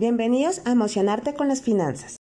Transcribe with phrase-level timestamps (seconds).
[0.00, 2.18] Bienvenidos a Emocionarte con las Finanzas.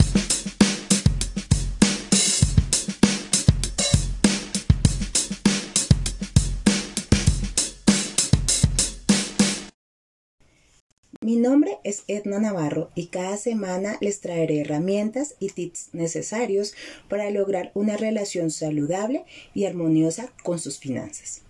[11.20, 16.76] Mi nombre es Edna Navarro y cada semana les traeré herramientas y tips necesarios
[17.10, 21.45] para lograr una relación saludable y armoniosa con sus finanzas.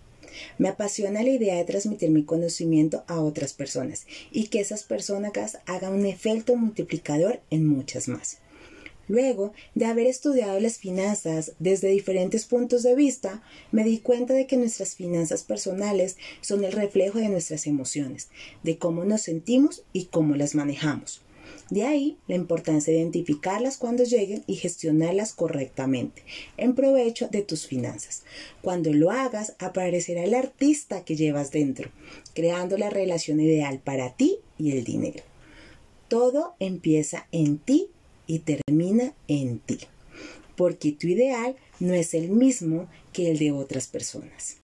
[0.57, 5.15] Me apasiona la idea de transmitir mi conocimiento a otras personas y que esas personas
[5.65, 8.39] hagan un efecto multiplicador en muchas más.
[9.07, 14.47] Luego de haber estudiado las finanzas desde diferentes puntos de vista, me di cuenta de
[14.47, 18.29] que nuestras finanzas personales son el reflejo de nuestras emociones,
[18.63, 21.24] de cómo nos sentimos y cómo las manejamos.
[21.69, 26.23] De ahí la importancia de identificarlas cuando lleguen y gestionarlas correctamente,
[26.57, 28.23] en provecho de tus finanzas.
[28.61, 31.89] Cuando lo hagas, aparecerá el artista que llevas dentro,
[32.33, 35.23] creando la relación ideal para ti y el dinero.
[36.07, 37.87] Todo empieza en ti
[38.27, 39.79] y termina en ti,
[40.55, 44.64] porque tu ideal no es el mismo que el de otras personas.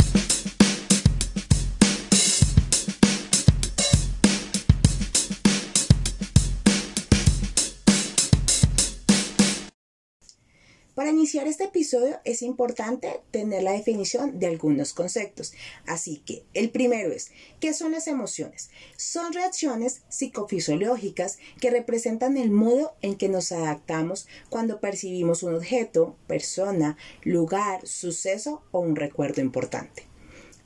[10.97, 15.53] Para iniciar este episodio es importante tener la definición de algunos conceptos.
[15.85, 18.71] Así que el primero es, ¿qué son las emociones?
[18.95, 26.15] Son reacciones psicofisiológicas que representan el modo en que nos adaptamos cuando percibimos un objeto,
[26.25, 30.07] persona, lugar, suceso o un recuerdo importante.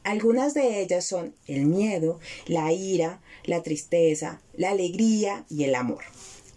[0.06, 6.06] Algunas de ellas son el miedo, la ira, la tristeza, la alegría y el amor.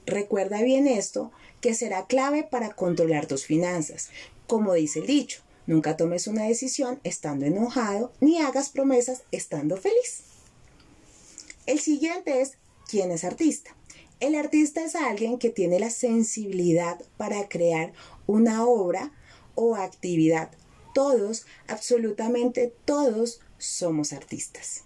[0.06, 1.32] Recuerda bien esto
[1.64, 4.10] que será clave para controlar tus finanzas.
[4.46, 10.24] Como dice el dicho, nunca tomes una decisión estando enojado ni hagas promesas estando feliz.
[11.64, 13.74] El siguiente es, ¿quién es artista?
[14.20, 17.94] El artista es alguien que tiene la sensibilidad para crear
[18.26, 19.12] una obra
[19.54, 20.50] o actividad.
[20.92, 24.82] Todos, absolutamente todos, somos artistas.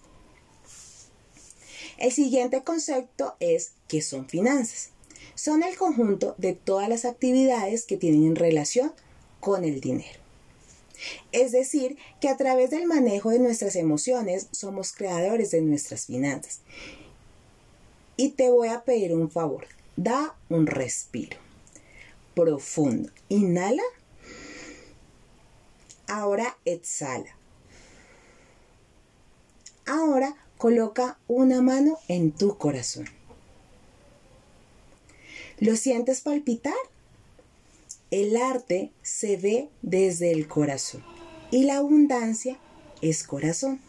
[1.97, 4.91] El siguiente concepto es ¿qué son finanzas?
[5.35, 8.91] Son el conjunto de todas las actividades que tienen relación
[9.39, 10.19] con el dinero.
[11.31, 16.59] Es decir, que a través del manejo de nuestras emociones somos creadores de nuestras finanzas.
[18.17, 19.65] Y te voy a pedir un favor,
[19.95, 21.37] da un respiro
[22.35, 23.11] profundo.
[23.29, 23.83] Inhala.
[26.07, 27.35] Ahora exhala.
[29.85, 33.18] Ahora coloca una mano en tu corazón.
[35.59, 36.73] ¿Lo sientes palpitar?
[38.11, 41.03] El arte se ve desde el corazón
[41.51, 42.57] y la abundancia
[43.01, 43.81] es corazón.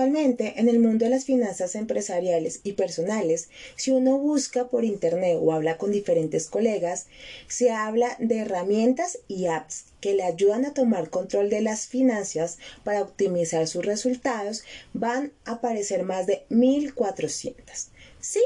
[0.00, 5.36] Actualmente, en el mundo de las finanzas empresariales y personales, si uno busca por internet
[5.38, 7.06] o habla con diferentes colegas,
[7.48, 12.56] se habla de herramientas y apps que le ayudan a tomar control de las finanzas
[12.82, 17.88] para optimizar sus resultados, van a aparecer más de 1400.
[18.20, 18.40] Sí,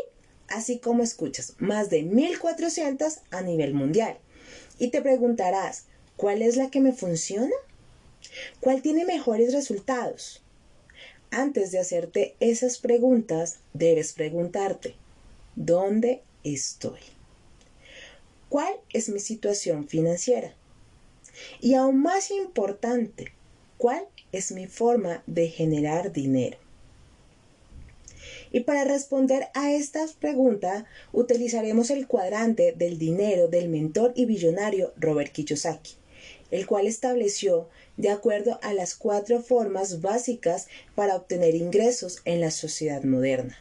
[0.48, 4.18] así como escuchas, más de 1400 a nivel mundial.
[4.80, 5.84] Y te preguntarás,
[6.16, 7.54] ¿cuál es la que me funciona?
[8.58, 10.43] ¿Cuál tiene mejores resultados?
[11.36, 14.94] Antes de hacerte esas preguntas, debes preguntarte,
[15.56, 17.00] ¿dónde estoy?
[18.48, 20.54] ¿Cuál es mi situación financiera?
[21.60, 23.32] Y aún más importante,
[23.78, 26.56] ¿cuál es mi forma de generar dinero?
[28.52, 34.92] Y para responder a estas preguntas utilizaremos el cuadrante del dinero del mentor y billonario
[34.96, 35.94] Robert Kiyosaki
[36.54, 42.52] el cual estableció de acuerdo a las cuatro formas básicas para obtener ingresos en la
[42.52, 43.58] sociedad moderna.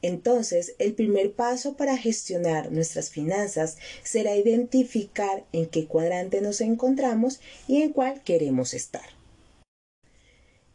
[0.00, 7.40] Entonces, el primer paso para gestionar nuestras finanzas será identificar en qué cuadrante nos encontramos
[7.66, 9.08] y en cuál queremos estar.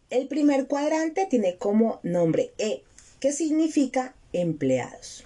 [0.10, 2.84] El primer cuadrante tiene como nombre E,
[3.22, 5.24] que significa empleados.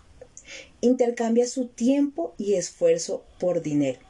[0.82, 4.07] Intercambia su tiempo y esfuerzo por dinero.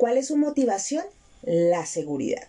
[0.00, 1.04] ¿Cuál es su motivación?
[1.42, 2.48] La seguridad.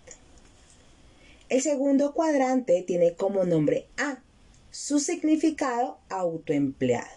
[1.49, 4.23] El segundo cuadrante tiene como nombre A,
[4.71, 7.09] su significado autoempleado.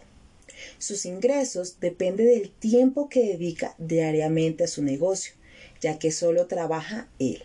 [0.79, 5.35] Sus ingresos dependen del tiempo que dedica diariamente a su negocio,
[5.81, 7.45] ya que solo trabaja él.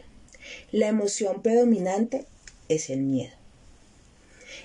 [0.71, 2.25] La emoción predominante
[2.69, 3.35] es el miedo.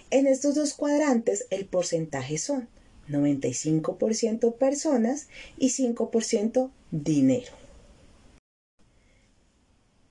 [0.09, 2.69] En estos dos cuadrantes el porcentaje son
[3.11, 5.29] 95% personas
[5.59, 7.63] y 5% dinero.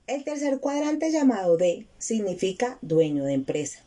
[0.06, 3.78] El tercer cuadrante llamado D significa dueño de empresa.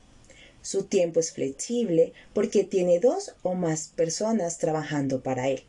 [0.63, 5.61] Su tiempo es flexible porque tiene dos o más personas trabajando para él.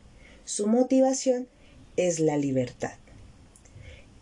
[0.45, 1.47] Su motivación
[1.97, 2.93] es la libertad.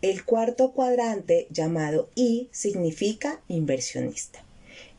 [0.01, 4.44] El cuarto cuadrante llamado I significa inversionista.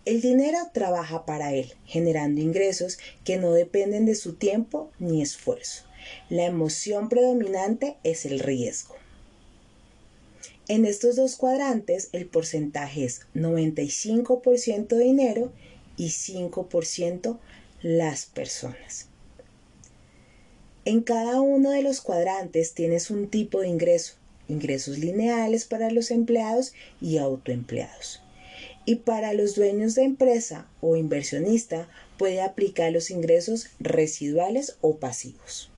[0.06, 5.84] El dinero trabaja para él, generando ingresos que no dependen de su tiempo ni esfuerzo.
[6.30, 8.94] La emoción predominante es el riesgo.
[10.68, 15.50] En estos dos cuadrantes el porcentaje es 95% dinero
[15.96, 17.38] y 5%
[17.80, 19.08] las personas.
[20.84, 24.14] En cada uno de los cuadrantes tienes un tipo de ingreso,
[24.46, 28.20] ingresos lineales para los empleados y autoempleados.
[28.84, 31.88] Y para los dueños de empresa o inversionista
[32.18, 35.70] puede aplicar los ingresos residuales o pasivos.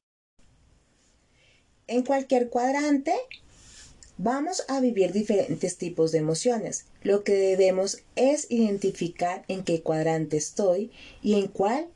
[1.87, 3.15] En cualquier cuadrante
[4.23, 6.85] Vamos a vivir diferentes tipos de emociones.
[7.03, 10.91] Lo que debemos es identificar en qué cuadrante estoy
[11.23, 11.87] y en cuál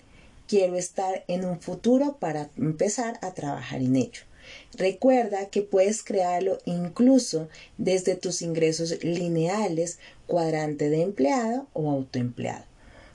[0.49, 4.23] quiero estar en un futuro para empezar a trabajar en ello.
[4.73, 12.65] Recuerda que puedes crearlo incluso desde tus ingresos lineales, cuadrante de empleado o autoempleado,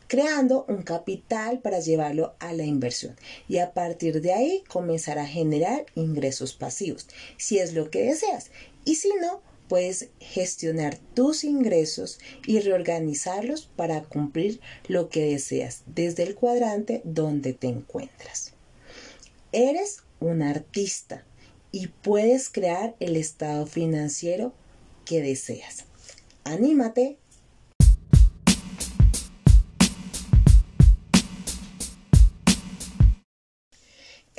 [0.10, 3.16] creando un capital para llevarlo a la inversión
[3.48, 7.08] y a partir de ahí comenzar a generar ingresos pasivos,
[7.38, 8.50] si es lo que deseas.
[8.86, 16.24] Y si no, puedes gestionar tus ingresos y reorganizarlos para cumplir lo que deseas desde
[16.24, 18.54] el cuadrante donde te encuentras.
[19.52, 21.24] Eres un artista
[21.72, 24.54] y puedes crear el estado financiero
[25.06, 25.86] que deseas.
[26.44, 27.20] Anímate.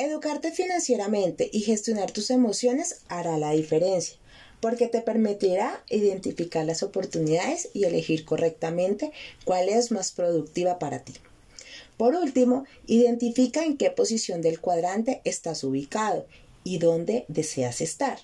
[0.00, 4.16] Educarte financieramente y gestionar tus emociones hará la diferencia
[4.62, 9.12] porque te permitirá identificar las oportunidades y elegir correctamente
[9.44, 11.12] cuál es más productiva para ti.
[11.98, 16.24] Por último, identifica en qué posición del cuadrante estás ubicado
[16.64, 18.20] y dónde deseas estar.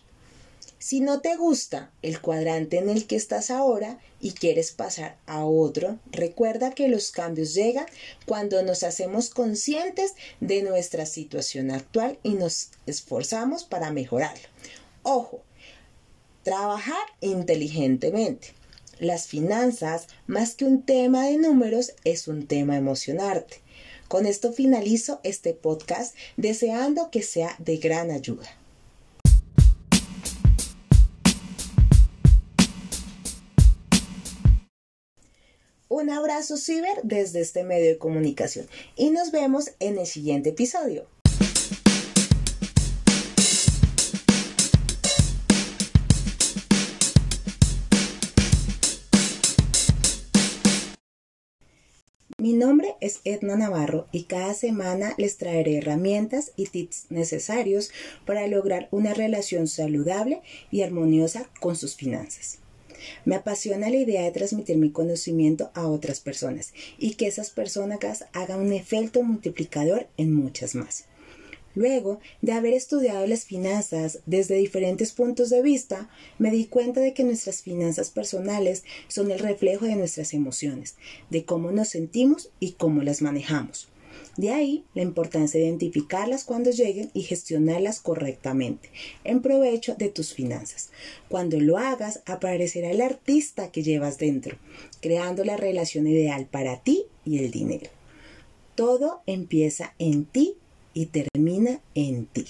[0.86, 5.44] Si no te gusta el cuadrante en el que estás ahora y quieres pasar a
[5.44, 7.86] otro, recuerda que los cambios llegan
[8.24, 14.46] cuando nos hacemos conscientes de nuestra situación actual y nos esforzamos para mejorarlo.
[15.02, 15.42] Ojo,
[16.44, 18.54] Trabajar inteligentemente.
[19.00, 23.60] Las finanzas, más que un tema de números, es un tema emocionarte.
[24.06, 28.56] Con esto finalizo este podcast deseando que sea de gran ayuda.
[35.98, 38.66] Un abrazo ciber desde este medio de comunicación
[38.96, 41.06] y nos vemos en el siguiente episodio.
[52.36, 57.90] Mi nombre es Edna Navarro y cada semana les traeré herramientas y tips necesarios
[58.26, 62.58] para lograr una relación saludable y armoniosa con sus finanzas.
[63.24, 68.24] Me apasiona la idea de transmitir mi conocimiento a otras personas y que esas personas
[68.32, 71.04] hagan un efecto multiplicador en muchas más.
[71.74, 77.12] Luego de haber estudiado las finanzas desde diferentes puntos de vista, me di cuenta de
[77.12, 80.94] que nuestras finanzas personales son el reflejo de nuestras emociones,
[81.28, 83.88] de cómo nos sentimos y cómo las manejamos.
[84.36, 88.90] De ahí la importancia de identificarlas cuando lleguen y gestionarlas correctamente,
[89.24, 90.90] en provecho de tus finanzas.
[91.28, 94.58] Cuando lo hagas, aparecerá el artista que llevas dentro,
[95.00, 97.90] creando la relación ideal para ti y el dinero.
[98.74, 100.56] Todo empieza en ti
[100.92, 102.46] y termina en ti,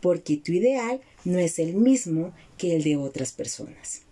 [0.00, 4.03] porque tu ideal no es el mismo que el de otras personas.